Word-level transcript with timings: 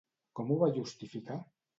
Com 0.39 0.47
ho 0.53 0.57
va 0.63 0.69
justificar? 0.77 1.37